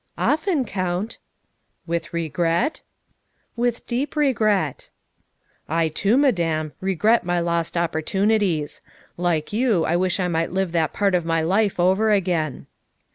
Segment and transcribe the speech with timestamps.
[0.33, 1.19] "Often, Count.""
[1.91, 2.81] With regret?""
[3.55, 4.89] With deep regret.""
[5.69, 8.81] I too, Madame, regret my lost opportunities.
[9.15, 12.65] Like you, I wish I might live that part of my life over again."